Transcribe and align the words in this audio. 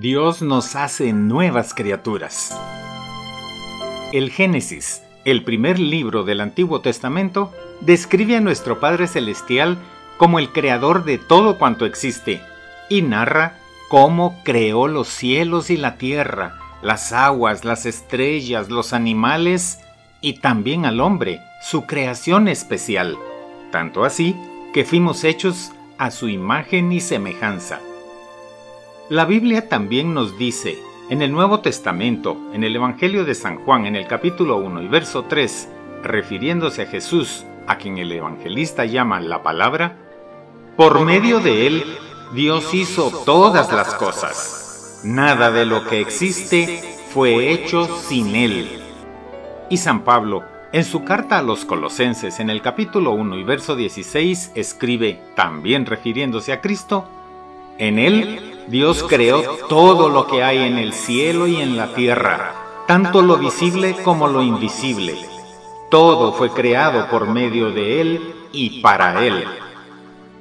Dios 0.00 0.42
nos 0.42 0.76
hace 0.76 1.12
nuevas 1.12 1.74
criaturas. 1.74 2.56
El 4.12 4.30
Génesis, 4.30 5.02
el 5.24 5.42
primer 5.42 5.80
libro 5.80 6.22
del 6.22 6.40
Antiguo 6.40 6.80
Testamento, 6.82 7.52
describe 7.80 8.36
a 8.36 8.40
nuestro 8.40 8.78
Padre 8.78 9.08
Celestial 9.08 9.76
como 10.16 10.38
el 10.38 10.50
creador 10.52 11.04
de 11.04 11.18
todo 11.18 11.58
cuanto 11.58 11.84
existe 11.84 12.40
y 12.88 13.02
narra 13.02 13.58
cómo 13.88 14.40
creó 14.44 14.86
los 14.86 15.08
cielos 15.08 15.68
y 15.68 15.76
la 15.76 15.96
tierra, 15.96 16.60
las 16.80 17.12
aguas, 17.12 17.64
las 17.64 17.84
estrellas, 17.84 18.70
los 18.70 18.92
animales 18.92 19.80
y 20.20 20.34
también 20.34 20.86
al 20.86 21.00
hombre, 21.00 21.40
su 21.60 21.86
creación 21.86 22.46
especial, 22.46 23.18
tanto 23.72 24.04
así 24.04 24.36
que 24.72 24.84
fuimos 24.84 25.24
hechos 25.24 25.72
a 25.98 26.12
su 26.12 26.28
imagen 26.28 26.92
y 26.92 27.00
semejanza. 27.00 27.80
La 29.10 29.24
Biblia 29.24 29.70
también 29.70 30.12
nos 30.12 30.36
dice, 30.36 30.78
en 31.08 31.22
el 31.22 31.32
Nuevo 31.32 31.60
Testamento, 31.60 32.36
en 32.52 32.62
el 32.62 32.76
Evangelio 32.76 33.24
de 33.24 33.34
San 33.34 33.56
Juan, 33.64 33.86
en 33.86 33.96
el 33.96 34.06
capítulo 34.06 34.58
1 34.58 34.82
y 34.82 34.88
verso 34.88 35.24
3, 35.24 35.66
refiriéndose 36.02 36.82
a 36.82 36.86
Jesús, 36.86 37.46
a 37.66 37.78
quien 37.78 37.96
el 37.96 38.12
evangelista 38.12 38.84
llama 38.84 39.18
la 39.20 39.42
palabra, 39.42 39.96
por 40.76 41.00
medio 41.06 41.40
de 41.40 41.66
él 41.66 41.84
Dios 42.34 42.74
hizo 42.74 43.10
todas 43.24 43.72
las 43.72 43.94
cosas. 43.94 45.00
Nada 45.04 45.50
de 45.50 45.64
lo 45.64 45.86
que 45.86 46.00
existe 46.00 46.82
fue 47.08 47.50
hecho 47.50 47.86
sin 47.86 48.36
él. 48.36 48.68
Y 49.70 49.78
San 49.78 50.04
Pablo, 50.04 50.44
en 50.72 50.84
su 50.84 51.04
carta 51.04 51.38
a 51.38 51.42
los 51.42 51.64
Colosenses, 51.64 52.40
en 52.40 52.50
el 52.50 52.60
capítulo 52.60 53.12
1 53.12 53.38
y 53.38 53.42
verso 53.42 53.74
16, 53.74 54.52
escribe, 54.54 55.18
también 55.34 55.86
refiriéndose 55.86 56.52
a 56.52 56.60
Cristo, 56.60 57.08
en 57.78 57.98
él 57.98 58.57
Dios 58.68 59.02
creó 59.08 59.42
todo 59.70 60.10
lo 60.10 60.26
que 60.26 60.42
hay 60.42 60.58
en 60.58 60.76
el 60.76 60.92
cielo 60.92 61.46
y 61.46 61.56
en 61.56 61.78
la 61.78 61.94
tierra, 61.94 62.84
tanto 62.86 63.22
lo 63.22 63.38
visible 63.38 63.96
como 64.04 64.28
lo 64.28 64.42
invisible. 64.42 65.16
Todo 65.90 66.34
fue 66.34 66.50
creado 66.50 67.08
por 67.08 67.26
medio 67.26 67.70
de 67.70 68.02
Él 68.02 68.34
y 68.52 68.82
para 68.82 69.24
Él. 69.24 69.42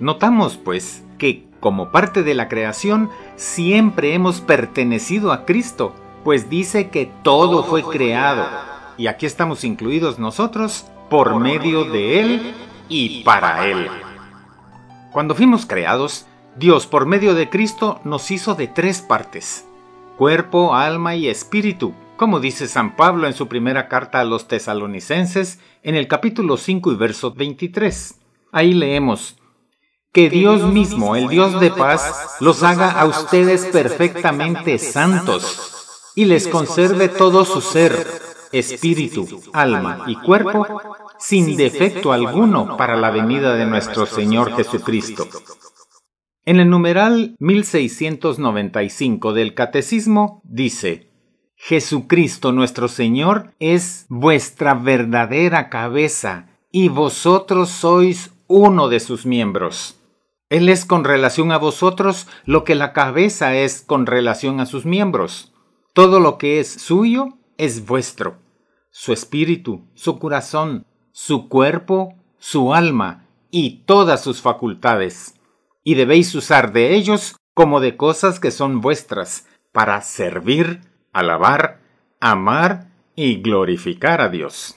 Notamos, 0.02 0.58
pues, 0.58 1.06
que 1.18 1.46
como 1.62 1.90
parte 1.90 2.22
de 2.22 2.34
la 2.34 2.50
creación 2.50 3.10
siempre 3.38 4.14
hemos 4.14 4.42
pertenecido 4.42 5.32
a 5.32 5.46
Cristo, 5.46 5.96
pues 6.26 6.50
dice 6.50 6.90
que 6.90 7.10
todo 7.24 7.64
fue 7.64 7.82
creado, 7.82 8.46
y 8.98 9.08
aquí 9.08 9.26
estamos 9.26 9.64
incluidos 9.64 10.20
nosotros, 10.20 10.86
por 11.10 11.40
medio 11.40 11.86
de 11.86 12.20
Él 12.20 12.54
y 12.90 13.24
para 13.24 13.66
Él. 13.66 13.88
Cuando 15.14 15.34
fuimos 15.34 15.66
creados, 15.66 16.27
Dios 16.58 16.88
por 16.88 17.06
medio 17.06 17.36
de 17.36 17.52
Cristo 17.52 18.02
nos 18.04 18.32
hizo 18.32 18.56
de 18.56 18.68
tres 18.68 19.04
partes, 19.04 19.68
cuerpo, 20.18 20.74
alma 20.74 21.16
y 21.16 21.28
espíritu, 21.28 21.94
como 22.16 22.40
dice 22.40 22.68
San 22.68 22.96
Pablo 22.96 23.28
en 23.28 23.36
su 23.36 23.48
primera 23.48 23.88
carta 23.88 24.22
a 24.22 24.26
los 24.26 24.48
tesalonicenses 24.48 25.60
en 25.84 25.94
el 25.94 26.08
capítulo 26.08 26.58
5 26.58 26.94
y 26.94 26.96
verso 26.96 27.32
23. 27.32 28.16
Ahí 28.52 28.74
leemos, 28.74 29.38
que 30.12 30.32
Dios 30.32 30.64
mismo, 30.64 31.16
el 31.16 31.28
Dios 31.28 31.60
de 31.60 31.70
paz, 31.70 32.38
los 32.40 32.64
haga 32.64 32.90
a 32.90 33.06
ustedes 33.06 33.68
perfectamente 33.68 34.80
santos 34.80 36.12
y 36.16 36.26
les 36.26 36.48
conserve 36.48 37.08
todo 37.08 37.46
su 37.46 37.62
ser, 37.62 38.08
espíritu, 38.52 39.28
alma 39.54 40.06
y 40.08 40.16
cuerpo, 40.16 40.66
sin 41.20 41.56
defecto 41.56 42.14
alguno 42.14 42.78
para 42.78 42.96
la 42.96 43.12
venida 43.12 43.54
de 43.54 43.68
nuestro 43.68 44.08
Señor 44.08 44.56
Jesucristo. 44.56 45.28
En 46.48 46.62
el 46.62 46.70
numeral 46.70 47.36
1695 47.40 49.34
del 49.34 49.54
Catecismo 49.54 50.42
dice, 50.46 51.12
Jesucristo 51.58 52.54
nuestro 52.54 52.88
Señor 52.88 53.54
es 53.60 54.06
vuestra 54.08 54.74
verdadera 54.74 55.68
cabeza 55.68 56.48
y 56.72 56.88
vosotros 56.88 57.68
sois 57.68 58.32
uno 58.48 58.88
de 58.88 59.02
sus 59.02 59.26
miembros. 59.26 60.00
Él 60.48 60.70
es 60.70 60.86
con 60.86 61.04
relación 61.04 61.52
a 61.52 61.58
vosotros 61.58 62.28
lo 62.46 62.64
que 62.64 62.76
la 62.76 62.94
cabeza 62.94 63.54
es 63.54 63.82
con 63.82 64.06
relación 64.06 64.62
a 64.62 64.66
sus 64.66 64.86
miembros. 64.86 65.52
Todo 65.92 66.22
lo 66.22 66.38
que 66.38 66.62
es 66.62 66.72
suyo 66.72 67.34
es 67.58 67.86
vuestro. 67.86 68.38
Su 68.90 69.12
espíritu, 69.12 69.82
su 69.96 70.18
corazón, 70.18 70.86
su 71.12 71.50
cuerpo, 71.50 72.16
su 72.38 72.74
alma 72.74 73.26
y 73.52 73.84
todas 73.86 74.24
sus 74.24 74.42
facultades 74.42 75.34
y 75.88 75.96
debéis 75.96 76.36
usar 76.36 76.74
de 76.74 76.96
ellos 76.96 77.38
como 77.54 77.80
de 77.80 77.96
cosas 77.96 78.42
que 78.42 78.52
son 78.52 78.82
vuestras, 78.82 79.48
para 79.72 80.02
servir, 80.02 80.82
alabar, 81.14 81.80
amar 82.20 82.90
y 83.16 83.42
glorificar 83.42 84.20
a 84.20 84.28
Dios. 84.28 84.76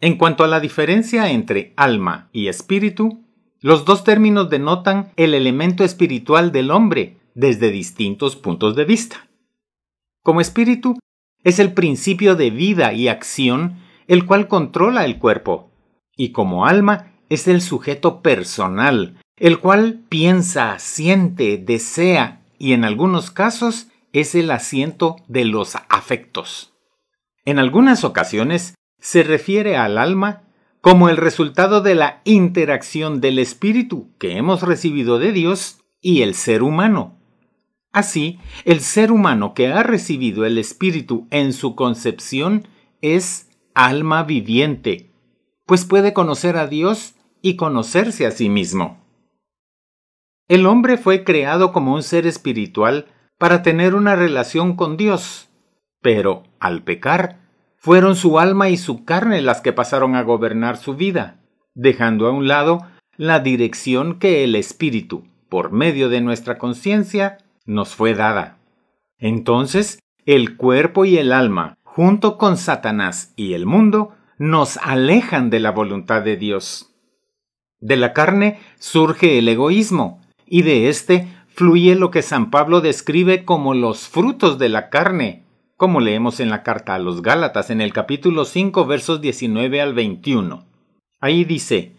En 0.00 0.18
cuanto 0.18 0.42
a 0.42 0.48
la 0.48 0.58
diferencia 0.58 1.30
entre 1.30 1.74
alma 1.76 2.28
y 2.32 2.48
espíritu, 2.48 3.24
los 3.60 3.84
dos 3.84 4.02
términos 4.02 4.50
denotan 4.50 5.12
el 5.14 5.34
elemento 5.34 5.84
espiritual 5.84 6.50
del 6.50 6.72
hombre 6.72 7.20
desde 7.36 7.70
distintos 7.70 8.34
puntos 8.34 8.74
de 8.74 8.84
vista. 8.84 9.28
Como 10.24 10.40
espíritu, 10.40 10.98
es 11.44 11.60
el 11.60 11.72
principio 11.72 12.34
de 12.34 12.50
vida 12.50 12.92
y 12.94 13.06
acción 13.06 13.76
el 14.08 14.26
cual 14.26 14.48
controla 14.48 15.04
el 15.04 15.20
cuerpo, 15.20 15.70
y 16.16 16.32
como 16.32 16.66
alma 16.66 17.09
es 17.30 17.48
el 17.48 17.62
sujeto 17.62 18.20
personal, 18.20 19.16
el 19.36 19.58
cual 19.60 20.02
piensa, 20.10 20.78
siente, 20.78 21.56
desea 21.56 22.42
y 22.58 22.74
en 22.74 22.84
algunos 22.84 23.30
casos 23.30 23.86
es 24.12 24.34
el 24.34 24.50
asiento 24.50 25.16
de 25.28 25.46
los 25.46 25.76
afectos. 25.88 26.74
En 27.46 27.58
algunas 27.58 28.04
ocasiones 28.04 28.74
se 28.98 29.22
refiere 29.22 29.76
al 29.76 29.96
alma 29.96 30.42
como 30.82 31.08
el 31.08 31.16
resultado 31.16 31.80
de 31.80 31.94
la 31.94 32.20
interacción 32.24 33.20
del 33.20 33.38
espíritu 33.38 34.10
que 34.18 34.36
hemos 34.36 34.62
recibido 34.62 35.18
de 35.18 35.32
Dios 35.32 35.78
y 36.00 36.22
el 36.22 36.34
ser 36.34 36.62
humano. 36.62 37.16
Así, 37.92 38.38
el 38.64 38.80
ser 38.80 39.12
humano 39.12 39.54
que 39.54 39.68
ha 39.68 39.82
recibido 39.82 40.44
el 40.44 40.58
espíritu 40.58 41.26
en 41.30 41.52
su 41.52 41.74
concepción 41.74 42.66
es 43.02 43.48
alma 43.74 44.22
viviente, 44.22 45.10
pues 45.66 45.84
puede 45.84 46.12
conocer 46.12 46.56
a 46.56 46.66
Dios 46.66 47.14
y 47.42 47.56
conocerse 47.56 48.26
a 48.26 48.30
sí 48.30 48.48
mismo. 48.48 48.98
El 50.48 50.66
hombre 50.66 50.98
fue 50.98 51.24
creado 51.24 51.72
como 51.72 51.94
un 51.94 52.02
ser 52.02 52.26
espiritual 52.26 53.06
para 53.38 53.62
tener 53.62 53.94
una 53.94 54.16
relación 54.16 54.76
con 54.76 54.96
Dios, 54.96 55.48
pero 56.02 56.42
al 56.58 56.82
pecar, 56.82 57.40
fueron 57.76 58.14
su 58.14 58.38
alma 58.38 58.68
y 58.68 58.76
su 58.76 59.04
carne 59.04 59.40
las 59.40 59.60
que 59.60 59.72
pasaron 59.72 60.14
a 60.14 60.22
gobernar 60.22 60.76
su 60.76 60.94
vida, 60.94 61.40
dejando 61.74 62.26
a 62.26 62.32
un 62.32 62.48
lado 62.48 62.86
la 63.16 63.40
dirección 63.40 64.18
que 64.18 64.44
el 64.44 64.54
Espíritu, 64.54 65.24
por 65.48 65.72
medio 65.72 66.08
de 66.08 66.20
nuestra 66.20 66.58
conciencia, 66.58 67.38
nos 67.64 67.94
fue 67.94 68.14
dada. 68.14 68.58
Entonces, 69.18 69.98
el 70.26 70.56
cuerpo 70.56 71.04
y 71.04 71.16
el 71.16 71.32
alma, 71.32 71.78
junto 71.82 72.38
con 72.38 72.56
Satanás 72.56 73.32
y 73.36 73.54
el 73.54 73.66
mundo, 73.66 74.14
nos 74.38 74.76
alejan 74.78 75.50
de 75.50 75.60
la 75.60 75.70
voluntad 75.70 76.22
de 76.22 76.36
Dios. 76.36 76.89
De 77.80 77.96
la 77.96 78.12
carne 78.12 78.60
surge 78.78 79.38
el 79.38 79.48
egoísmo, 79.48 80.20
y 80.46 80.62
de 80.62 80.88
éste 80.88 81.28
fluye 81.54 81.94
lo 81.94 82.10
que 82.10 82.22
San 82.22 82.50
Pablo 82.50 82.80
describe 82.80 83.44
como 83.44 83.74
los 83.74 84.08
frutos 84.08 84.58
de 84.58 84.68
la 84.68 84.90
carne, 84.90 85.44
como 85.76 86.00
leemos 86.00 86.40
en 86.40 86.50
la 86.50 86.62
carta 86.62 86.94
a 86.94 86.98
los 86.98 87.22
Gálatas 87.22 87.70
en 87.70 87.80
el 87.80 87.92
capítulo 87.92 88.44
5 88.44 88.84
versos 88.84 89.20
19 89.22 89.80
al 89.80 89.94
21. 89.94 90.66
Ahí 91.20 91.44
dice, 91.44 91.92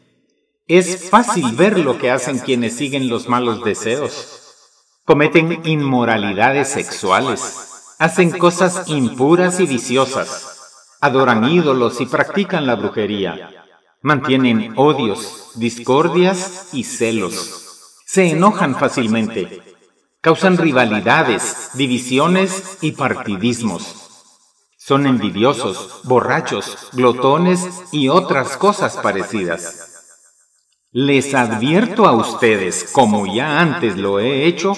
es 0.68 1.10
fácil 1.10 1.56
ver 1.56 1.80
lo 1.80 1.98
que 1.98 2.12
hacen 2.12 2.38
quienes 2.40 2.76
siguen 2.76 3.10
los 3.10 3.28
malos 3.28 3.64
deseos. 3.64 4.38
Cometen 5.04 5.62
inmoralidades 5.66 6.70
sexuales, 6.70 7.96
hacen 7.98 8.32
cosas 8.32 8.88
impuras 8.88 9.60
y 9.60 9.66
viciosas, 9.66 10.60
adoran 11.02 11.50
ídolos 11.50 12.02
y 12.02 12.06
practican 12.06 12.68
la 12.68 12.76
brujería, 12.76 13.61
mantienen 14.02 14.74
odios, 14.78 15.52
discordias 15.56 16.70
y 16.74 16.84
celos. 16.84 17.58
se 18.06 18.32
enojan 18.32 18.76
fácilmente, 18.76 19.62
causan 20.20 20.58
rivalidades, 20.58 21.70
divisiones 21.76 22.78
y 22.82 22.92
partidismos. 22.92 23.96
Son 24.78 25.06
envidiosos, 25.06 26.02
borrachos, 26.04 26.90
glotones 26.92 27.66
y 27.92 28.10
otras 28.10 28.58
cosas 28.58 28.98
parecidas. 28.98 29.88
Les 30.92 31.34
advierto 31.34 32.06
a 32.06 32.12
ustedes, 32.12 32.90
como 32.92 33.34
ya 33.34 33.62
antes 33.62 33.96
lo 33.96 34.20
he 34.20 34.46
hecho, 34.46 34.74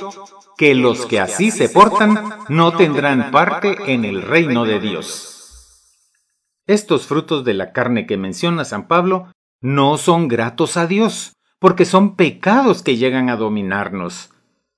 que 0.57 0.75
los 0.75 1.07
que 1.07 1.19
así 1.19 1.49
se 1.49 1.69
portan 1.69 2.37
no 2.49 2.75
tendrán 2.75 3.31
parte 3.31 3.91
en 3.91 4.05
el 4.05 4.21
reino 4.21 4.65
de 4.65 4.79
Dios. 4.79 5.33
Estos 6.65 7.07
frutos 7.07 7.43
de 7.43 7.53
la 7.53 7.73
carne 7.73 8.05
que 8.07 8.15
menciona 8.15 8.63
San 8.63 8.87
Pablo 8.87 9.27
no 9.59 9.97
son 9.97 10.29
gratos 10.29 10.77
a 10.77 10.87
Dios, 10.87 11.33
porque 11.59 11.83
son 11.83 12.15
pecados 12.15 12.83
que 12.83 12.95
llegan 12.95 13.29
a 13.29 13.35
dominarnos. 13.35 14.29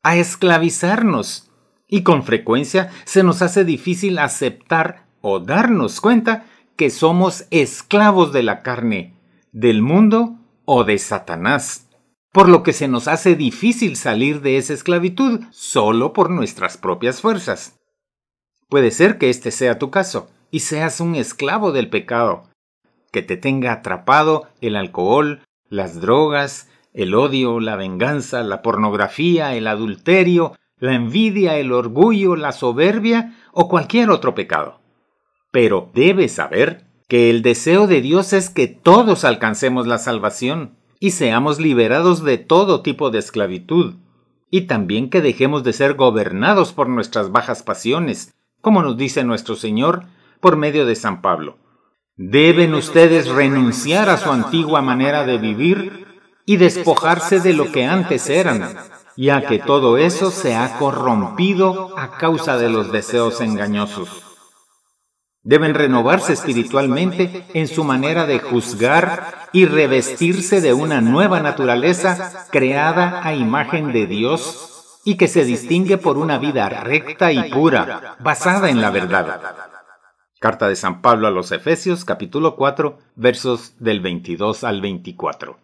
a 0.01 0.17
esclavizarnos. 0.17 1.49
Y 1.87 2.03
con 2.03 2.23
frecuencia 2.23 2.91
se 3.05 3.23
nos 3.23 3.41
hace 3.41 3.65
difícil 3.65 4.19
aceptar 4.19 5.07
o 5.21 5.39
darnos 5.39 5.99
cuenta 5.99 6.45
que 6.75 6.91
somos 6.91 7.45
esclavos 7.49 8.31
de 8.31 8.43
la 8.43 8.61
carne, 8.61 9.15
del 9.51 9.81
mundo 9.81 10.37
o 10.65 10.83
de 10.83 10.99
Satanás, 10.99 11.87
por 12.31 12.49
lo 12.49 12.61
que 12.61 12.73
se 12.73 12.87
nos 12.87 13.07
hace 13.07 13.35
difícil 13.35 13.95
salir 13.95 14.41
de 14.41 14.57
esa 14.57 14.73
esclavitud 14.73 15.41
solo 15.49 16.13
por 16.13 16.29
nuestras 16.29 16.77
propias 16.77 17.21
fuerzas. 17.21 17.79
Puede 18.69 18.91
ser 18.91 19.17
que 19.17 19.31
este 19.31 19.49
sea 19.49 19.79
tu 19.79 19.89
caso 19.89 20.29
y 20.51 20.59
seas 20.59 20.99
un 20.99 21.15
esclavo 21.15 21.71
del 21.71 21.89
pecado, 21.89 22.43
que 23.11 23.21
te 23.21 23.37
tenga 23.37 23.71
atrapado 23.71 24.47
el 24.61 24.75
alcohol, 24.75 25.41
las 25.69 25.99
drogas, 26.01 26.69
el 26.93 27.13
odio, 27.13 27.59
la 27.59 27.75
venganza, 27.75 28.43
la 28.43 28.61
pornografía, 28.61 29.55
el 29.55 29.67
adulterio, 29.67 30.55
la 30.77 30.95
envidia, 30.95 31.57
el 31.57 31.71
orgullo, 31.71 32.35
la 32.35 32.51
soberbia 32.51 33.35
o 33.51 33.67
cualquier 33.67 34.09
otro 34.09 34.35
pecado. 34.35 34.79
Pero 35.51 35.89
debes 35.93 36.33
saber 36.33 36.85
que 37.07 37.29
el 37.29 37.41
deseo 37.41 37.87
de 37.87 38.01
Dios 38.01 38.33
es 38.33 38.49
que 38.49 38.67
todos 38.67 39.23
alcancemos 39.25 39.87
la 39.87 39.97
salvación 39.97 40.77
y 40.99 41.11
seamos 41.11 41.59
liberados 41.59 42.23
de 42.23 42.37
todo 42.37 42.81
tipo 42.81 43.11
de 43.11 43.19
esclavitud, 43.19 43.95
y 44.49 44.61
también 44.61 45.09
que 45.09 45.21
dejemos 45.21 45.63
de 45.63 45.73
ser 45.73 45.95
gobernados 45.95 46.71
por 46.73 46.87
nuestras 46.87 47.31
bajas 47.31 47.63
pasiones, 47.63 48.33
como 48.61 48.81
nos 48.81 48.97
dice 48.97 49.23
nuestro 49.23 49.55
Señor 49.55 50.05
por 50.45 50.57
medio 50.57 50.85
de 50.85 50.95
San 50.95 51.23
Pablo. 51.23 51.57
Deben 52.17 52.75
ustedes 52.75 53.27
renunciar 53.27 54.09
a 54.09 54.17
su 54.17 54.29
antigua 54.29 54.83
manera 54.83 55.23
de 55.23 55.39
vivir 55.39 56.05
y 56.45 56.57
despojarse 56.57 57.39
de 57.39 57.53
lo 57.53 57.71
que 57.71 57.87
antes 57.87 58.29
eran, 58.29 58.77
ya 59.17 59.47
que 59.47 59.57
todo 59.57 59.97
eso 59.97 60.29
se 60.29 60.55
ha 60.55 60.77
corrompido 60.77 61.97
a 61.97 62.19
causa 62.19 62.57
de 62.57 62.69
los 62.69 62.91
deseos 62.91 63.41
engañosos. 63.41 64.21
Deben 65.41 65.73
renovarse 65.73 66.33
espiritualmente 66.33 67.47
en 67.55 67.67
su 67.67 67.83
manera 67.83 68.27
de 68.27 68.37
juzgar 68.37 69.47
y 69.51 69.65
revestirse 69.65 70.61
de 70.61 70.75
una 70.75 71.01
nueva 71.01 71.39
naturaleza 71.39 72.45
creada 72.51 73.25
a 73.25 73.33
imagen 73.33 73.91
de 73.91 74.05
Dios 74.05 74.99
y 75.05 75.17
que 75.17 75.27
se 75.27 75.43
distingue 75.43 75.97
por 75.97 76.19
una 76.19 76.37
vida 76.37 76.69
recta 76.69 77.31
y 77.31 77.49
pura, 77.49 78.15
basada 78.19 78.69
en 78.69 78.79
la 78.79 78.91
verdad. 78.91 79.41
Carta 80.39 80.67
de 80.67 80.75
San 80.75 81.01
Pablo 81.01 81.27
a 81.27 81.31
los 81.31 81.53
Efesios 81.53 82.03
capítulo 82.03 82.57
4 82.57 82.99
versos 83.15 83.73
del 83.79 84.01
22 84.01 84.65
al 84.65 84.81
24. 84.81 85.57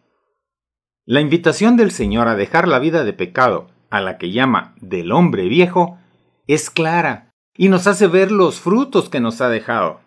La 1.06 1.20
invitación 1.20 1.76
del 1.76 1.92
Señor 1.92 2.30
a 2.30 2.36
dejar 2.36 2.70
la 2.70 2.80
vida 2.80 3.04
de 3.04 3.12
pecado, 3.12 3.68
a 3.90 4.00
la 4.00 4.18
que 4.18 4.32
llama 4.32 4.74
del 4.80 5.12
hombre 5.12 5.50
viejo, 5.50 6.00
es 6.48 6.70
clara 6.70 7.34
y 7.54 7.68
nos 7.68 7.86
hace 7.86 8.08
ver 8.08 8.32
los 8.32 8.62
frutos 8.62 9.10
que 9.10 9.20
nos 9.20 9.42
ha 9.42 9.50
dejado. 9.50 10.00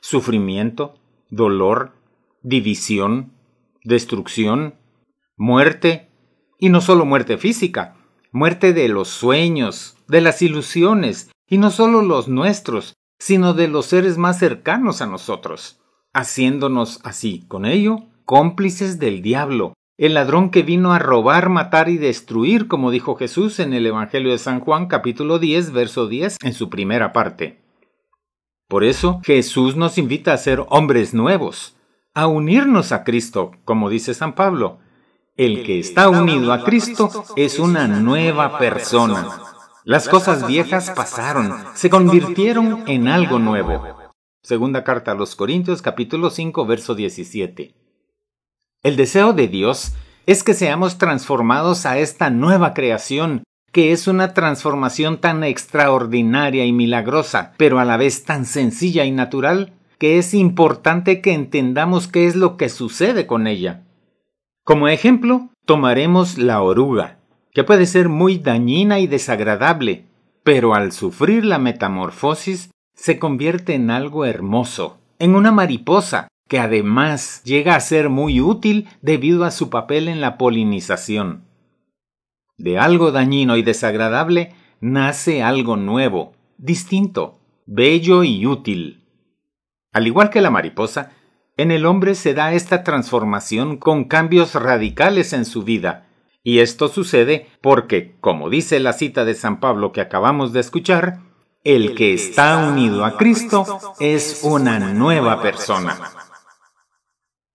Sufrimiento, 0.00 0.94
dolor, 1.28 1.90
división, 2.40 3.32
destrucción, 3.82 4.76
muerte, 5.36 6.08
y 6.60 6.68
no 6.68 6.80
solo 6.80 7.04
muerte 7.04 7.36
física, 7.36 7.96
muerte 8.30 8.72
de 8.72 8.88
los 8.88 9.08
sueños, 9.08 9.96
de 10.06 10.20
las 10.20 10.40
ilusiones, 10.40 11.32
y 11.48 11.58
no 11.58 11.72
solo 11.72 12.00
los 12.00 12.28
nuestros, 12.28 12.94
sino 13.18 13.54
de 13.54 13.68
los 13.68 13.86
seres 13.86 14.18
más 14.18 14.38
cercanos 14.38 15.02
a 15.02 15.06
nosotros, 15.06 15.80
haciéndonos 16.12 17.00
así, 17.04 17.44
con 17.48 17.66
ello, 17.66 18.04
cómplices 18.24 18.98
del 18.98 19.22
diablo, 19.22 19.74
el 19.96 20.14
ladrón 20.14 20.50
que 20.50 20.62
vino 20.62 20.92
a 20.92 20.98
robar, 20.98 21.50
matar 21.50 21.88
y 21.88 21.98
destruir, 21.98 22.66
como 22.66 22.90
dijo 22.90 23.14
Jesús 23.14 23.60
en 23.60 23.72
el 23.72 23.86
Evangelio 23.86 24.32
de 24.32 24.38
San 24.38 24.60
Juan 24.60 24.86
capítulo 24.86 25.38
10, 25.38 25.72
verso 25.72 26.08
10, 26.08 26.38
en 26.42 26.52
su 26.52 26.68
primera 26.68 27.12
parte. 27.12 27.62
Por 28.68 28.82
eso 28.82 29.20
Jesús 29.22 29.76
nos 29.76 29.98
invita 29.98 30.32
a 30.32 30.38
ser 30.38 30.64
hombres 30.68 31.14
nuevos, 31.14 31.76
a 32.12 32.26
unirnos 32.26 32.90
a 32.90 33.04
Cristo, 33.04 33.52
como 33.64 33.88
dice 33.88 34.14
San 34.14 34.34
Pablo. 34.34 34.78
El 35.36 35.64
que 35.64 35.78
está 35.78 36.08
unido 36.08 36.52
a 36.52 36.64
Cristo 36.64 37.10
es 37.36 37.58
una 37.58 37.86
nueva 37.86 38.58
persona. 38.58 39.53
Las 39.86 40.08
cosas 40.08 40.46
viejas 40.46 40.90
pasaron, 40.96 41.52
se 41.74 41.90
convirtieron 41.90 42.84
en 42.86 43.06
algo 43.06 43.38
nuevo. 43.38 43.84
Segunda 44.42 44.82
carta 44.82 45.12
a 45.12 45.14
los 45.14 45.36
Corintios 45.36 45.82
capítulo 45.82 46.30
5 46.30 46.64
verso 46.64 46.94
17. 46.94 47.74
El 48.82 48.96
deseo 48.96 49.34
de 49.34 49.46
Dios 49.46 49.92
es 50.24 50.42
que 50.42 50.54
seamos 50.54 50.96
transformados 50.96 51.84
a 51.84 51.98
esta 51.98 52.30
nueva 52.30 52.72
creación, 52.72 53.44
que 53.72 53.92
es 53.92 54.08
una 54.08 54.32
transformación 54.32 55.18
tan 55.18 55.44
extraordinaria 55.44 56.64
y 56.64 56.72
milagrosa, 56.72 57.52
pero 57.58 57.78
a 57.78 57.84
la 57.84 57.98
vez 57.98 58.24
tan 58.24 58.46
sencilla 58.46 59.04
y 59.04 59.10
natural, 59.10 59.74
que 59.98 60.16
es 60.16 60.32
importante 60.32 61.20
que 61.20 61.34
entendamos 61.34 62.08
qué 62.08 62.26
es 62.26 62.36
lo 62.36 62.56
que 62.56 62.70
sucede 62.70 63.26
con 63.26 63.46
ella. 63.46 63.82
Como 64.64 64.88
ejemplo, 64.88 65.50
tomaremos 65.66 66.38
la 66.38 66.62
oruga, 66.62 67.18
que 67.54 67.64
puede 67.64 67.86
ser 67.86 68.08
muy 68.08 68.38
dañina 68.38 68.98
y 68.98 69.06
desagradable, 69.06 70.04
pero 70.42 70.74
al 70.74 70.92
sufrir 70.92 71.44
la 71.44 71.58
metamorfosis 71.58 72.70
se 72.94 73.18
convierte 73.18 73.74
en 73.74 73.90
algo 73.90 74.24
hermoso, 74.24 74.98
en 75.18 75.36
una 75.36 75.52
mariposa, 75.52 76.28
que 76.48 76.58
además 76.58 77.42
llega 77.44 77.76
a 77.76 77.80
ser 77.80 78.10
muy 78.10 78.40
útil 78.40 78.88
debido 79.00 79.44
a 79.44 79.50
su 79.50 79.70
papel 79.70 80.08
en 80.08 80.20
la 80.20 80.36
polinización. 80.36 81.44
De 82.58 82.78
algo 82.78 83.12
dañino 83.12 83.56
y 83.56 83.62
desagradable 83.62 84.52
nace 84.80 85.42
algo 85.42 85.76
nuevo, 85.76 86.32
distinto, 86.58 87.38
bello 87.66 88.24
y 88.24 88.46
útil. 88.46 89.04
Al 89.92 90.06
igual 90.06 90.30
que 90.30 90.40
la 90.40 90.50
mariposa, 90.50 91.12
en 91.56 91.70
el 91.70 91.86
hombre 91.86 92.16
se 92.16 92.34
da 92.34 92.52
esta 92.52 92.82
transformación 92.82 93.76
con 93.76 94.04
cambios 94.04 94.54
radicales 94.54 95.32
en 95.32 95.44
su 95.44 95.62
vida, 95.62 96.08
y 96.44 96.58
esto 96.58 96.88
sucede 96.88 97.48
porque, 97.62 98.16
como 98.20 98.50
dice 98.50 98.78
la 98.78 98.92
cita 98.92 99.24
de 99.24 99.34
San 99.34 99.58
Pablo 99.58 99.90
que 99.92 100.02
acabamos 100.02 100.52
de 100.52 100.60
escuchar, 100.60 101.20
el 101.64 101.94
que 101.94 102.12
está 102.12 102.68
unido 102.68 103.06
a 103.06 103.16
Cristo 103.16 103.64
es 103.98 104.42
una 104.44 104.78
nueva 104.78 105.40
persona. 105.40 105.98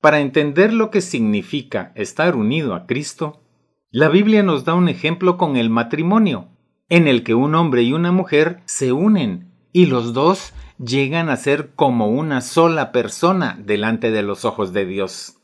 Para 0.01 0.19
entender 0.19 0.73
lo 0.73 0.90
que 0.90 1.02
significa 1.02 1.92
estar 1.95 2.35
unido 2.35 2.73
a 2.73 2.87
Cristo, 2.87 3.44
la 3.92 4.09
Biblia 4.09 4.42
nos 4.42 4.66
da 4.66 4.73
un 4.73 4.90
ejemplo 4.90 5.37
con 5.37 5.56
el 5.56 5.69
matrimonio, 5.69 6.49
en 6.90 7.07
el 7.07 7.23
que 7.23 7.35
un 7.35 7.54
hombre 7.54 7.83
y 7.83 7.94
una 7.94 8.11
mujer 8.11 8.63
se 8.66 8.92
unen 8.92 9.54
y 9.71 9.85
los 9.85 10.13
dos 10.13 10.54
llegan 10.80 11.30
a 11.30 11.37
ser 11.37 11.75
como 11.75 12.07
una 12.07 12.42
sola 12.42 12.92
persona 12.92 13.59
delante 13.63 14.09
de 14.09 14.23
los 14.23 14.45
ojos 14.45 14.73
de 14.73 14.87
Dios. 14.87 15.35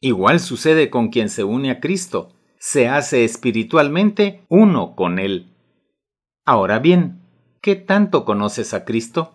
Igual 0.00 0.40
sucede 0.40 0.90
con 0.90 1.10
quien 1.10 1.28
se 1.28 1.44
une 1.44 1.70
a 1.70 1.78
Cristo, 1.78 2.34
se 2.66 2.88
hace 2.88 3.26
espiritualmente 3.26 4.42
uno 4.48 4.96
con 4.96 5.18
Él. 5.18 5.52
Ahora 6.46 6.78
bien, 6.78 7.20
¿qué 7.60 7.76
tanto 7.76 8.24
conoces 8.24 8.72
a 8.72 8.86
Cristo? 8.86 9.34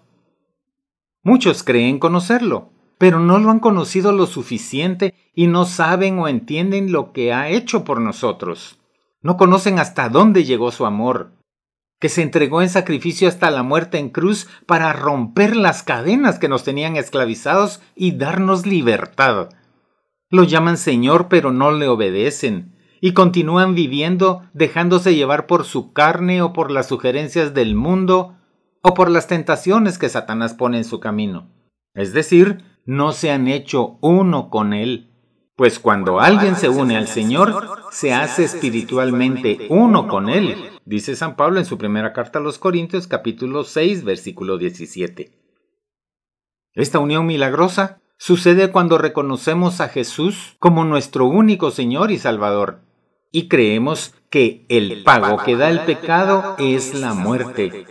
Muchos 1.21 1.61
creen 1.61 1.99
conocerlo, 1.99 2.71
pero 2.97 3.19
no 3.19 3.37
lo 3.37 3.51
han 3.51 3.59
conocido 3.59 4.13
lo 4.13 4.25
suficiente 4.25 5.13
y 5.35 5.45
no 5.45 5.65
saben 5.65 6.17
o 6.17 6.27
entienden 6.27 6.91
lo 6.91 7.13
que 7.13 7.31
ha 7.31 7.49
hecho 7.49 7.83
por 7.83 8.01
nosotros. 8.01 8.79
No 9.21 9.37
conocen 9.37 9.77
hasta 9.77 10.09
dónde 10.09 10.43
llegó 10.43 10.71
su 10.71 10.87
amor, 10.87 11.33
que 11.99 12.09
se 12.09 12.23
entregó 12.23 12.63
en 12.63 12.69
sacrificio 12.69 13.27
hasta 13.27 13.51
la 13.51 13.61
muerte 13.61 13.99
en 13.99 14.09
cruz 14.09 14.47
para 14.65 14.91
romper 14.91 15.55
las 15.55 15.83
cadenas 15.83 16.39
que 16.39 16.49
nos 16.49 16.63
tenían 16.63 16.95
esclavizados 16.95 17.79
y 17.95 18.13
darnos 18.13 18.65
libertad. 18.65 19.49
Lo 20.31 20.45
llaman 20.45 20.77
Señor 20.77 21.27
pero 21.29 21.51
no 21.51 21.69
le 21.69 21.87
obedecen, 21.87 22.78
y 23.01 23.13
continúan 23.13 23.75
viviendo 23.75 24.43
dejándose 24.53 25.15
llevar 25.15 25.47
por 25.47 25.65
su 25.65 25.93
carne 25.93 26.41
o 26.41 26.53
por 26.53 26.71
las 26.71 26.87
sugerencias 26.87 27.53
del 27.53 27.75
mundo 27.75 28.35
o 28.81 28.93
por 28.93 29.09
las 29.09 29.27
tentaciones 29.27 29.97
que 29.97 30.09
Satanás 30.09 30.53
pone 30.53 30.77
en 30.77 30.85
su 30.85 30.99
camino. 30.99 31.49
Es 31.93 32.13
decir, 32.13 32.63
no 32.85 33.11
se 33.11 33.31
han 33.31 33.47
hecho 33.47 33.97
uno 34.01 34.49
con 34.49 34.73
Él. 34.73 35.11
Pues 35.55 35.79
cuando 35.79 36.21
alguien 36.21 36.55
se 36.55 36.69
une 36.69 36.95
al 36.95 37.07
Señor, 37.07 37.79
se 37.91 38.13
hace 38.13 38.45
espiritualmente 38.45 39.67
uno 39.69 40.07
con 40.07 40.29
Él, 40.29 40.55
dice 40.85 41.17
San 41.17 41.35
Pablo 41.35 41.59
en 41.59 41.65
su 41.65 41.77
primera 41.77 42.13
carta 42.13 42.39
a 42.39 42.41
los 42.41 42.57
Corintios 42.57 43.07
capítulo 43.07 43.65
6 43.65 44.05
versículo 44.05 44.57
17. 44.57 45.37
Esta 46.73 46.99
unión 46.99 47.25
milagrosa 47.25 47.99
sucede 48.17 48.71
cuando 48.71 48.97
reconocemos 48.97 49.81
a 49.81 49.89
Jesús 49.89 50.55
como 50.59 50.85
nuestro 50.85 51.25
único 51.25 51.71
Señor 51.71 52.11
y 52.11 52.19
Salvador, 52.19 52.81
y 53.31 53.47
creemos 53.47 54.13
que 54.29 54.65
el 54.69 55.03
pago 55.03 55.37
que 55.43 55.55
da 55.55 55.69
el 55.69 55.81
pecado 55.81 56.55
es 56.59 56.93
la 56.93 57.13
muerte. 57.13 57.85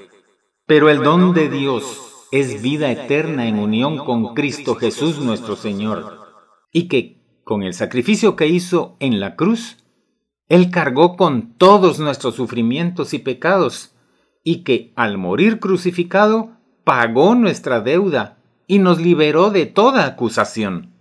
Pero 0.67 0.91
el 0.91 1.03
don 1.03 1.33
de 1.35 1.49
Dios 1.49 2.27
es 2.31 2.61
vida 2.63 2.91
eterna 2.91 3.49
en 3.49 3.59
unión 3.59 3.99
con 4.05 4.35
Cristo 4.35 4.75
Jesús 4.75 5.19
nuestro 5.19 5.57
Señor, 5.57 6.19
y 6.73 6.89
que, 6.89 7.23
con 7.45 7.63
el 7.63 7.73
sacrificio 7.73 8.37
que 8.37 8.49
hizo 8.49 8.97
en 9.01 9.21
la 9.21 9.35
cruz, 9.35 9.79
Él 10.49 10.71
cargó 10.71 11.17
con 11.17 11.55
todos 11.55 11.99
nuestros 11.99 12.35
sufrimientos 12.35 13.15
y 13.15 13.19
pecados, 13.19 13.95
y 14.45 14.63
que 14.63 14.93
al 14.97 15.19
morir 15.19 15.59
crucificado 15.59 16.53
pagó 16.85 17.35
nuestra 17.35 17.81
deuda 17.81 18.39
y 18.67 18.79
nos 18.79 19.01
liberó 19.01 19.51
de 19.51 19.67
toda 19.67 20.07
acusación. 20.07 20.93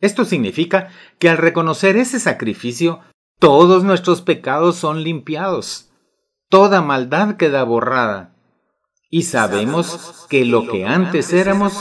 Esto 0.00 0.24
significa 0.26 0.88
que 1.18 1.30
al 1.30 1.38
reconocer 1.38 1.96
ese 1.96 2.20
sacrificio, 2.20 3.00
todos 3.38 3.84
nuestros 3.84 4.22
pecados 4.22 4.76
son 4.76 5.02
limpiados, 5.02 5.90
toda 6.48 6.80
maldad 6.80 7.36
queda 7.36 7.64
borrada, 7.64 8.34
y 9.10 9.22
sabemos 9.22 10.26
que 10.28 10.44
lo 10.44 10.66
que 10.66 10.86
antes 10.86 11.32
éramos 11.32 11.72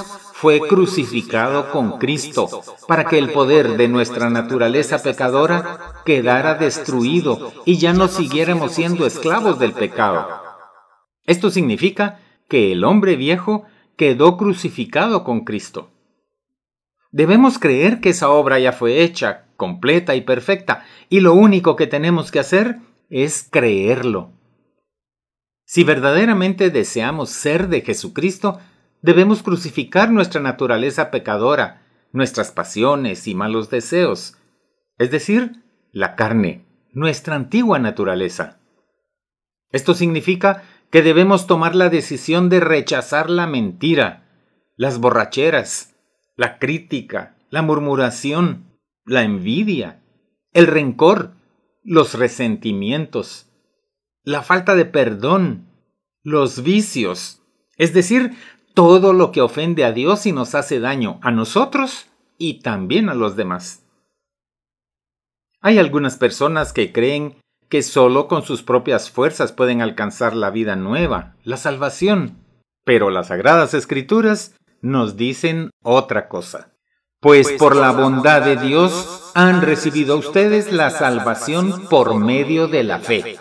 fue 0.43 0.59
crucificado 0.59 1.71
con 1.71 1.99
Cristo, 1.99 2.49
para 2.87 3.05
que 3.05 3.17
el 3.17 3.31
poder 3.31 3.77
de 3.77 3.87
nuestra 3.87 4.29
naturaleza 4.29 5.01
pecadora 5.01 5.93
quedara 6.05 6.55
destruido 6.55 7.53
y 7.65 7.77
ya 7.77 7.93
no 7.93 8.09
siguiéramos 8.09 8.73
siendo 8.73 9.05
esclavos 9.05 9.57
del 9.57 9.71
pecado. 9.71 10.27
Esto 11.25 11.49
significa 11.49 12.19
que 12.49 12.73
el 12.73 12.83
hombre 12.83 13.15
viejo 13.15 13.63
quedó 13.95 14.35
crucificado 14.35 15.23
con 15.23 15.45
Cristo. 15.45 15.91
Debemos 17.11 17.57
creer 17.57 18.01
que 18.01 18.09
esa 18.09 18.29
obra 18.29 18.59
ya 18.59 18.73
fue 18.73 19.01
hecha, 19.01 19.42
completa 19.55 20.15
y 20.15 20.21
perfecta, 20.21 20.85
y 21.09 21.19
lo 21.19 21.33
único 21.33 21.75
que 21.75 21.87
tenemos 21.87 22.31
que 22.31 22.39
hacer 22.39 22.79
es 23.09 23.47
creerlo. 23.49 24.31
Si 25.65 25.83
verdaderamente 25.83 26.69
deseamos 26.69 27.29
ser 27.29 27.67
de 27.67 27.81
Jesucristo, 27.81 28.59
debemos 29.01 29.43
crucificar 29.43 30.11
nuestra 30.11 30.41
naturaleza 30.41 31.11
pecadora, 31.11 31.81
nuestras 32.11 32.51
pasiones 32.51 33.27
y 33.27 33.35
malos 33.35 33.69
deseos, 33.69 34.37
es 34.97 35.11
decir, 35.11 35.63
la 35.91 36.15
carne, 36.15 36.65
nuestra 36.91 37.35
antigua 37.35 37.79
naturaleza. 37.79 38.59
Esto 39.71 39.93
significa 39.93 40.63
que 40.91 41.01
debemos 41.01 41.47
tomar 41.47 41.75
la 41.75 41.89
decisión 41.89 42.49
de 42.49 42.59
rechazar 42.59 43.29
la 43.29 43.47
mentira, 43.47 44.29
las 44.75 44.99
borracheras, 44.99 45.95
la 46.35 46.59
crítica, 46.59 47.35
la 47.49 47.63
murmuración, 47.63 48.72
la 49.05 49.23
envidia, 49.23 50.01
el 50.53 50.67
rencor, 50.67 51.33
los 51.83 52.13
resentimientos, 52.13 53.49
la 54.23 54.41
falta 54.41 54.75
de 54.75 54.85
perdón, 54.85 55.67
los 56.23 56.63
vicios, 56.63 57.41
es 57.77 57.93
decir, 57.93 58.37
todo 58.73 59.13
lo 59.13 59.31
que 59.31 59.41
ofende 59.41 59.83
a 59.83 59.91
Dios 59.91 60.25
y 60.25 60.31
nos 60.31 60.55
hace 60.55 60.79
daño 60.79 61.19
a 61.21 61.31
nosotros 61.31 62.07
y 62.37 62.61
también 62.61 63.09
a 63.09 63.13
los 63.13 63.35
demás. 63.35 63.85
Hay 65.61 65.77
algunas 65.77 66.17
personas 66.17 66.73
que 66.73 66.91
creen 66.91 67.37
que 67.69 67.81
solo 67.81 68.27
con 68.27 68.43
sus 68.43 68.63
propias 68.63 69.09
fuerzas 69.09 69.51
pueden 69.51 69.81
alcanzar 69.81 70.35
la 70.35 70.49
vida 70.49 70.75
nueva, 70.75 71.35
la 71.43 71.57
salvación, 71.57 72.37
pero 72.83 73.09
las 73.09 73.27
sagradas 73.27 73.73
escrituras 73.73 74.55
nos 74.81 75.15
dicen 75.15 75.69
otra 75.81 76.27
cosa. 76.27 76.72
Pues, 77.23 77.47
pues 77.47 77.57
por 77.57 77.77
la 77.77 77.91
bondad 77.91 78.41
de 78.41 78.57
Dios 78.57 79.31
han 79.33 79.61
recibido 79.61 80.17
ustedes 80.17 80.73
la 80.73 80.89
salvación 80.89 81.87
por 81.89 82.15
medio 82.15 82.67
de 82.67 82.83
la 82.83 82.99
fe. 82.99 83.37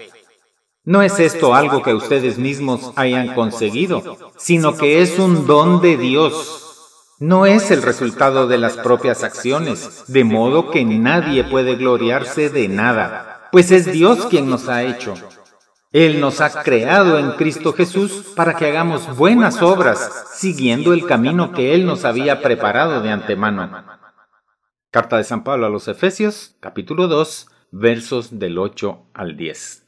No 0.84 1.02
es 1.02 1.18
esto 1.18 1.54
algo 1.56 1.82
que 1.82 1.92
ustedes 1.92 2.38
mismos 2.38 2.92
hayan 2.94 3.34
conseguido, 3.34 4.16
sino 4.36 4.76
que 4.76 5.02
es 5.02 5.18
un 5.18 5.48
don 5.48 5.80
de 5.80 5.96
Dios. 5.96 7.16
No 7.18 7.44
es 7.44 7.72
el 7.72 7.82
resultado 7.82 8.46
de 8.46 8.58
las 8.58 8.76
propias 8.76 9.24
acciones, 9.24 10.04
de 10.06 10.22
modo 10.22 10.70
que 10.70 10.84
nadie 10.84 11.42
puede 11.42 11.74
gloriarse 11.74 12.50
de 12.50 12.68
nada, 12.68 13.48
pues 13.50 13.72
es 13.72 13.90
Dios 13.90 14.26
quien 14.26 14.48
nos 14.48 14.68
ha 14.68 14.84
hecho. 14.84 15.14
Él 15.92 16.20
nos 16.20 16.40
ha 16.40 16.62
creado 16.62 17.18
en 17.18 17.32
Cristo 17.32 17.74
Jesús 17.74 18.32
para 18.34 18.54
que 18.54 18.66
hagamos 18.66 19.14
buenas 19.16 19.60
obras, 19.60 20.24
siguiendo 20.32 20.94
el 20.94 21.04
camino 21.04 21.52
que 21.52 21.74
Él 21.74 21.84
nos 21.84 22.06
había 22.06 22.40
preparado 22.40 23.02
de 23.02 23.10
antemano. 23.10 23.84
Carta 24.90 25.18
de 25.18 25.24
San 25.24 25.44
Pablo 25.44 25.66
a 25.66 25.70
los 25.70 25.88
Efesios, 25.88 26.56
capítulo 26.60 27.08
2, 27.08 27.46
versos 27.72 28.38
del 28.38 28.58
8 28.58 29.06
al 29.12 29.36
10. 29.36 29.86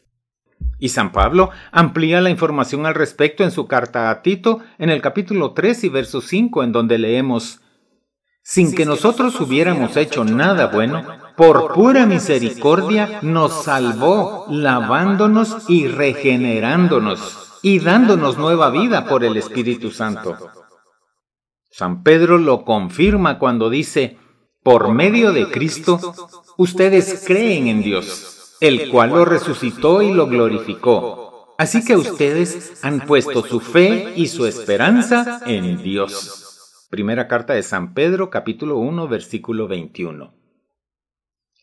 Y 0.79 0.91
San 0.91 1.11
Pablo 1.11 1.51
amplía 1.73 2.21
la 2.21 2.29
información 2.29 2.85
al 2.85 2.95
respecto 2.95 3.43
en 3.43 3.51
su 3.51 3.67
carta 3.67 4.11
a 4.11 4.21
Tito 4.21 4.61
en 4.77 4.91
el 4.91 5.01
capítulo 5.01 5.53
3 5.53 5.85
y 5.85 5.89
verso 5.89 6.21
5, 6.21 6.65
en 6.65 6.73
donde 6.73 6.99
leemos, 6.99 7.63
Sin 8.43 8.75
que 8.75 8.85
nosotros 8.85 9.41
hubiéramos 9.41 9.97
hecho 9.97 10.23
nada 10.25 10.67
bueno, 10.67 11.24
por 11.37 11.73
pura 11.73 12.07
misericordia 12.07 13.21
nos 13.23 13.65
salvó, 13.65 14.47
lavándonos 14.49 15.69
y 15.69 15.89
regenerándonos 15.89 17.59
y 17.63 17.81
dándonos 17.81 18.39
nueva 18.39 18.71
vida 18.71 19.07
por 19.07 19.25
el 19.25 19.37
Espíritu 19.37 19.91
Santo. 19.91 20.37
San 21.71 22.03
Pedro 22.03 22.39
lo 22.39 22.65
confirma 22.65 23.39
cuando 23.39 23.69
dice, 23.69 24.19
por 24.63 24.93
medio 24.93 25.33
de 25.33 25.51
Cristo, 25.51 26.15
ustedes 26.57 27.25
creen 27.27 27.67
en 27.67 27.83
Dios, 27.83 28.57
el 28.61 28.91
cual 28.91 29.11
lo 29.11 29.25
resucitó 29.25 30.03
y 30.03 30.13
lo 30.13 30.27
glorificó. 30.27 31.55
Así 31.59 31.85
que 31.85 31.97
ustedes 31.97 32.85
han 32.85 33.01
puesto 33.01 33.45
su 33.45 33.61
fe 33.61 34.13
y 34.17 34.29
su 34.29 34.47
esperanza 34.47 35.41
en 35.47 35.83
Dios. 35.83 36.87
Primera 36.91 37.27
carta 37.27 37.55
de 37.55 37.63
San 37.63 37.95
Pedro, 37.95 38.31
capítulo 38.31 38.79
1, 38.79 39.09
versículo 39.09 39.67
21. 39.67 40.44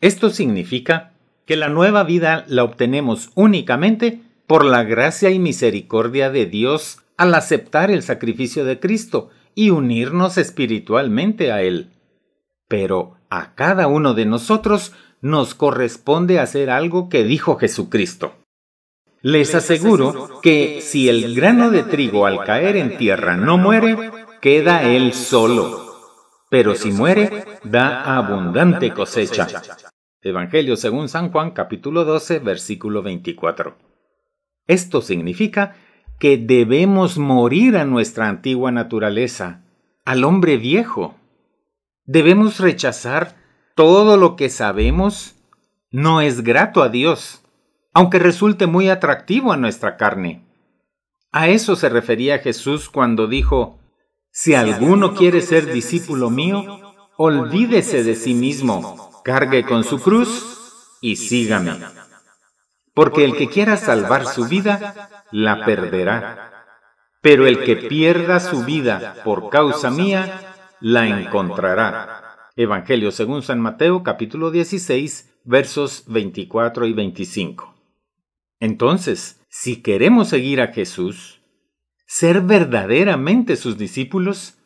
Esto 0.01 0.29
significa 0.31 1.13
que 1.45 1.55
la 1.55 1.69
nueva 1.69 2.03
vida 2.03 2.43
la 2.47 2.63
obtenemos 2.63 3.29
únicamente 3.35 4.21
por 4.47 4.65
la 4.65 4.83
gracia 4.83 5.29
y 5.29 5.39
misericordia 5.39 6.29
de 6.29 6.45
Dios 6.45 6.99
al 7.17 7.33
aceptar 7.35 7.91
el 7.91 8.03
sacrificio 8.03 8.65
de 8.65 8.79
Cristo 8.79 9.29
y 9.55 9.69
unirnos 9.69 10.37
espiritualmente 10.37 11.51
a 11.51 11.61
Él. 11.61 11.91
Pero 12.67 13.15
a 13.29 13.53
cada 13.55 13.87
uno 13.87 14.13
de 14.13 14.25
nosotros 14.25 14.93
nos 15.21 15.53
corresponde 15.53 16.39
hacer 16.39 16.69
algo 16.69 17.07
que 17.07 17.23
dijo 17.23 17.57
Jesucristo. 17.57 18.33
Les 19.21 19.53
aseguro 19.53 20.41
que 20.41 20.79
si 20.81 21.07
el 21.07 21.35
grano 21.35 21.69
de 21.69 21.83
trigo 21.83 22.25
al 22.25 22.43
caer 22.43 22.75
en 22.75 22.97
tierra 22.97 23.37
no 23.37 23.57
muere, 23.57 23.95
queda 24.41 24.81
él 24.81 25.13
solo. 25.13 25.90
Pero 26.51 26.75
si 26.75 26.91
muere, 26.91 27.45
da 27.63 28.17
abundante 28.17 28.93
cosecha. 28.93 29.47
Evangelio 30.21 30.75
según 30.75 31.07
San 31.07 31.31
Juan 31.31 31.51
capítulo 31.51 32.03
12 32.03 32.39
versículo 32.39 33.01
24. 33.01 33.77
Esto 34.67 35.01
significa 35.01 35.77
que 36.19 36.37
debemos 36.37 37.17
morir 37.17 37.77
a 37.77 37.85
nuestra 37.85 38.27
antigua 38.27 38.69
naturaleza, 38.73 39.63
al 40.03 40.25
hombre 40.25 40.57
viejo. 40.57 41.15
Debemos 42.03 42.59
rechazar 42.59 43.37
todo 43.73 44.17
lo 44.17 44.35
que 44.35 44.49
sabemos 44.49 45.37
no 45.89 46.19
es 46.19 46.43
grato 46.43 46.83
a 46.83 46.89
Dios, 46.89 47.45
aunque 47.93 48.19
resulte 48.19 48.67
muy 48.67 48.89
atractivo 48.89 49.53
a 49.53 49.57
nuestra 49.57 49.95
carne. 49.95 50.45
A 51.31 51.47
eso 51.47 51.77
se 51.77 51.87
refería 51.87 52.39
Jesús 52.39 52.89
cuando 52.89 53.27
dijo, 53.27 53.80
Si 54.31 54.55
alguno 54.55 55.13
quiere 55.13 55.41
ser 55.41 55.71
discípulo 55.71 56.29
mío, 56.29 56.63
olvídese 57.17 58.03
de 58.03 58.15
sí 58.15 58.33
mismo 58.33 59.11
cargue 59.23 59.63
con 59.63 59.83
su 59.83 59.99
cruz 59.99 60.97
y 61.01 61.15
sígame. 61.15 61.73
Porque 62.93 63.23
el 63.23 63.35
que 63.35 63.47
quiera 63.47 63.77
salvar 63.77 64.25
su 64.25 64.47
vida, 64.47 65.25
la 65.31 65.65
perderá. 65.65 66.65
Pero 67.21 67.45
el 67.45 67.63
que 67.63 67.75
pierda 67.75 68.39
su 68.39 68.63
vida 68.63 69.15
por 69.23 69.49
causa 69.49 69.91
mía, 69.91 70.55
la 70.79 71.07
encontrará. 71.07 72.49
Evangelio 72.55 73.11
según 73.11 73.43
San 73.43 73.59
Mateo 73.59 74.03
capítulo 74.03 74.51
16 74.51 75.39
versos 75.43 76.03
24 76.07 76.87
y 76.87 76.93
25. 76.93 77.75
Entonces, 78.59 79.41
si 79.49 79.81
queremos 79.81 80.29
seguir 80.29 80.61
a 80.61 80.67
Jesús, 80.67 81.40
ser 82.13 82.41
verdaderamente 82.41 83.55
sus 83.55 83.77
discípulos, 83.77 84.57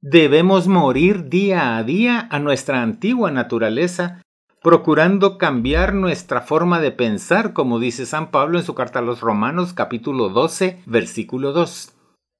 Debemos 0.00 0.66
morir 0.66 1.28
día 1.28 1.76
a 1.76 1.82
día 1.82 2.26
a 2.30 2.38
nuestra 2.38 2.80
antigua 2.80 3.30
naturaleza, 3.30 4.22
procurando 4.62 5.36
cambiar 5.36 5.92
nuestra 5.92 6.40
forma 6.40 6.80
de 6.80 6.92
pensar, 6.92 7.52
como 7.52 7.80
dice 7.80 8.06
San 8.06 8.30
Pablo 8.30 8.58
en 8.58 8.64
su 8.64 8.74
carta 8.74 9.00
a 9.00 9.02
los 9.02 9.20
Romanos 9.20 9.74
capítulo 9.74 10.30
12, 10.30 10.82
versículo 10.86 11.52
2. 11.52 11.92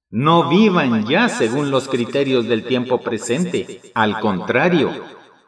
No 0.09 0.49
vivan 0.49 1.05
ya 1.05 1.29
según 1.29 1.69
los 1.69 1.87
criterios 1.87 2.47
del 2.47 2.63
tiempo 2.63 3.01
presente, 3.01 3.81
al 3.93 4.19
contrario, 4.19 4.91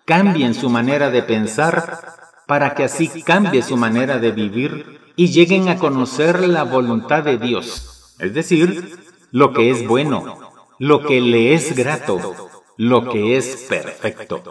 cambien 0.05 0.53
su 0.53 0.69
manera 0.69 1.09
de 1.09 1.23
pensar 1.23 1.99
para 2.47 2.75
que 2.75 2.83
así 2.83 3.23
cambie 3.23 3.63
su 3.63 3.75
manera 3.75 4.19
de 4.19 4.31
vivir 4.31 4.99
y 5.15 5.27
lleguen 5.27 5.67
a 5.67 5.77
conocer 5.77 6.47
la 6.47 6.63
voluntad 6.63 7.23
de 7.23 7.39
Dios, 7.39 7.98
es 8.19 8.33
decir, 8.33 8.97
lo 9.31 9.53
que 9.53 9.69
es 9.71 9.87
bueno, 9.87 10.39
lo 10.77 11.03
que 11.03 11.21
le 11.21 11.53
es 11.53 11.75
grato, 11.75 12.35
lo 12.77 13.09
que 13.09 13.37
es 13.37 13.67
perfecto. 13.69 14.43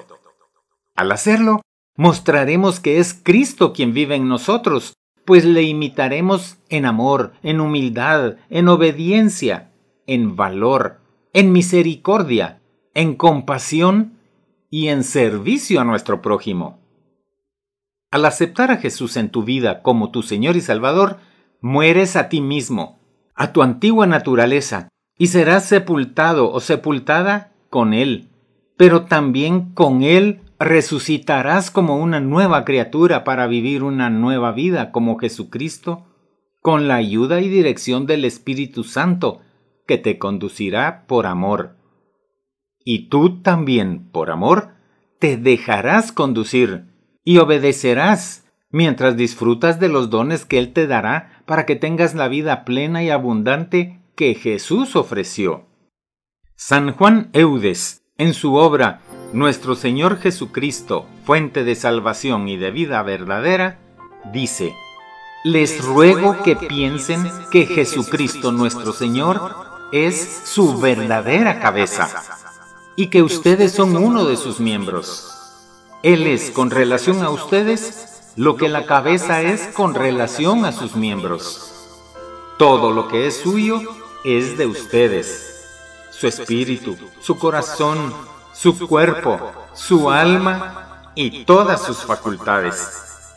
Al 0.97 1.13
hacerlo, 1.13 1.63
Mostraremos 1.99 2.79
que 2.79 3.01
es 3.01 3.13
Cristo 3.13 3.73
quien 3.73 3.93
vive 3.93 4.15
en 4.15 4.29
nosotros, 4.29 4.93
pues 5.25 5.45
le 5.45 5.65
imitaremos 5.65 6.59
en 6.69 6.85
amor, 6.85 7.33
en 7.43 7.61
humildad, 7.61 8.37
en 8.51 8.69
obediencia, 8.69 9.73
en 10.07 10.37
valor, 10.37 11.01
en 11.33 11.51
misericordia, 11.51 12.63
en 12.95 13.17
compasión 13.17 14.17
y 14.71 14.89
en 14.89 15.03
servicio 15.03 15.81
a 15.81 15.85
nuestro 15.85 16.23
prójimo. 16.23 16.79
Al 18.13 18.25
aceptar 18.27 18.71
a 18.71 18.77
Jesús 18.77 19.17
en 19.17 19.31
tu 19.31 19.43
vida 19.43 19.83
como 19.83 20.13
tu 20.13 20.23
Señor 20.23 20.55
y 20.55 20.61
Salvador, 20.61 21.19
mueres 21.61 22.15
a 22.15 22.29
ti 22.29 22.41
mismo, 22.41 22.98
a 23.39 23.53
tu 23.53 23.63
antigua 23.63 24.07
naturaleza, 24.09 24.89
y 25.17 25.29
serás 25.29 25.65
sepultado 25.65 26.51
o 26.53 26.59
sepultada 26.61 27.53
con 27.71 27.95
Él. 27.95 28.29
Pero 28.77 29.05
también 29.05 29.73
con 29.75 30.03
Él 30.03 30.41
resucitarás 30.59 31.71
como 31.71 31.99
una 31.99 32.19
nueva 32.19 32.65
criatura 32.65 33.23
para 33.23 33.47
vivir 33.47 33.85
una 33.85 34.11
nueva 34.11 34.51
vida 34.51 34.91
como 34.91 35.19
Jesucristo, 35.19 36.05
con 36.61 36.89
la 36.89 36.97
ayuda 36.97 37.41
y 37.41 37.49
dirección 37.49 38.07
del 38.07 38.25
Espíritu 38.25 38.83
Santo, 38.83 39.41
que 39.87 39.99
te 39.99 40.19
conducirá 40.19 41.07
por 41.07 41.27
amor. 41.27 41.77
Y 42.85 43.09
tú 43.09 43.41
también, 43.41 44.11
por 44.11 44.33
amor, 44.33 44.71
te 45.21 45.37
dejarás 45.37 46.11
conducir 46.11 46.87
y 47.23 47.39
obedecerás 47.39 48.48
mientras 48.71 49.17
disfrutas 49.17 49.81
de 49.81 49.89
los 49.89 50.11
dones 50.11 50.45
que 50.45 50.59
Él 50.59 50.73
te 50.73 50.87
dará 50.87 51.43
para 51.47 51.67
que 51.67 51.77
tengas 51.77 52.15
la 52.15 52.29
vida 52.29 52.65
plena 52.65 53.03
y 53.03 53.11
abundante 53.11 54.01
que 54.15 54.35
Jesús 54.35 54.97
ofreció. 54.97 55.65
San 56.57 56.93
Juan 56.93 57.31
Eudes, 57.33 58.03
en 58.19 58.35
su 58.35 58.55
obra 58.55 59.01
Nuestro 59.33 59.75
Señor 59.75 60.19
Jesucristo, 60.19 61.07
fuente 61.25 61.63
de 61.63 61.75
salvación 61.75 62.49
y 62.49 62.57
de 62.57 62.71
vida 62.71 63.03
verdadera, 63.03 63.79
dice, 64.33 64.75
Les 65.45 65.85
ruego 65.85 66.43
que 66.43 66.57
piensen 66.57 67.31
que 67.51 67.67
Jesucristo 67.67 68.53
nuestro 68.53 68.93
Señor 68.93 69.55
es 69.93 70.43
su 70.45 70.81
verdadera 70.81 71.61
cabeza 71.61 72.09
y 72.97 73.09
que 73.09 73.23
ustedes 73.23 73.73
son 73.73 73.97
uno 73.97 74.25
de 74.25 74.37
sus 74.37 74.61
miembros. 74.61 75.31
Él 76.03 76.27
es 76.27 76.51
con 76.51 76.71
relación 76.71 77.23
a 77.23 77.31
ustedes 77.31 78.08
lo 78.39 78.57
que 78.57 78.69
la 78.69 78.87
cabeza 78.87 79.43
es 79.43 79.67
con 79.75 79.97
relación 79.97 80.65
a 80.65 80.71
sus 80.71 80.95
miembros. 80.95 81.73
Todo 82.57 82.93
lo 82.93 83.09
que 83.09 83.27
es 83.27 83.37
suyo 83.37 83.81
es 84.25 84.57
de 84.57 84.65
ustedes. 84.65 85.67
Su 86.13 86.29
espíritu, 86.29 86.97
su 87.21 87.37
corazón, 87.37 88.15
su 88.53 88.79
cuerpo, 88.87 89.41
su 89.75 90.09
alma 90.13 91.11
y 91.17 91.45
todas 91.47 91.83
sus 91.83 92.05
facultades. 92.05 93.33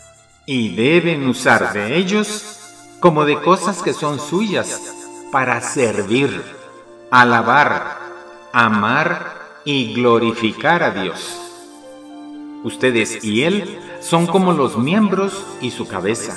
Y 0.46 0.76
deben 0.76 1.28
usar 1.28 1.74
de 1.74 1.98
ellos 1.98 2.60
como 3.00 3.26
de 3.26 3.42
cosas 3.42 3.82
que 3.82 3.94
son 3.94 4.20
suyas 4.20 4.80
para 5.32 5.62
servir, 5.62 6.44
alabar, 7.10 7.98
amar 8.54 9.62
y 9.66 9.96
glorificar 9.96 10.84
a 10.84 10.92
Dios. 10.92 11.42
Ustedes 12.64 13.24
y 13.24 13.42
Él 13.46 13.81
son 14.02 14.28
como 14.28 14.52
los 14.52 14.78
miembros 14.78 15.46
y 15.62 15.72
su 15.72 15.88
cabeza. 15.88 16.36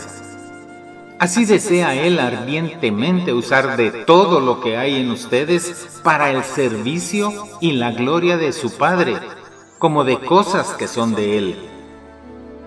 Así 1.18 1.44
desea 1.44 1.94
Él 1.94 2.20
ardientemente 2.20 3.32
usar 3.32 3.76
de 3.76 3.90
todo 3.90 4.40
lo 4.40 4.60
que 4.60 4.76
hay 4.76 5.00
en 5.00 5.10
ustedes 5.10 6.00
para 6.04 6.30
el 6.30 6.44
servicio 6.44 7.32
y 7.60 7.72
la 7.72 7.92
gloria 7.92 8.36
de 8.36 8.52
su 8.52 8.76
Padre, 8.76 9.16
como 9.78 10.04
de 10.04 10.18
cosas 10.18 10.74
que 10.74 10.86
son 10.86 11.14
de 11.14 11.38
Él. 11.38 11.56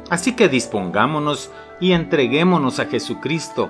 Así 0.10 0.34
que 0.36 0.50
dispongámonos 0.50 1.52
y 1.80 1.92
entreguémonos 1.92 2.80
a 2.80 2.86
Jesucristo 2.86 3.70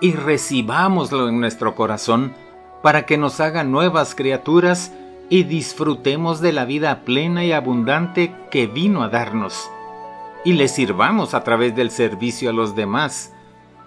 y 0.00 0.12
recibámoslo 0.12 1.28
en 1.28 1.40
nuestro 1.40 1.74
corazón 1.74 2.34
para 2.82 3.06
que 3.06 3.16
nos 3.18 3.40
haga 3.40 3.64
nuevas 3.64 4.14
criaturas 4.14 4.92
y 5.28 5.44
disfrutemos 5.44 6.40
de 6.40 6.52
la 6.52 6.64
vida 6.64 7.02
plena 7.04 7.44
y 7.44 7.52
abundante 7.52 8.34
que 8.50 8.66
vino 8.66 9.02
a 9.02 9.08
darnos, 9.08 9.70
y 10.44 10.54
le 10.54 10.68
sirvamos 10.68 11.34
a 11.34 11.44
través 11.44 11.74
del 11.74 11.90
servicio 11.90 12.50
a 12.50 12.52
los 12.52 12.74
demás, 12.74 13.32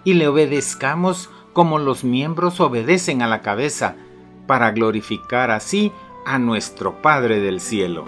y 0.04 0.14
le 0.14 0.28
obedezcamos 0.28 1.30
como 1.52 1.78
los 1.78 2.04
miembros 2.04 2.60
obedecen 2.60 3.22
a 3.22 3.28
la 3.28 3.42
cabeza, 3.42 3.96
para 4.46 4.72
glorificar 4.72 5.50
así 5.50 5.92
a 6.26 6.38
nuestro 6.38 7.00
Padre 7.00 7.40
del 7.40 7.60
cielo. 7.60 8.04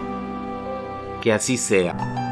Que 1.21 1.33
así 1.33 1.57
sea. 1.57 2.26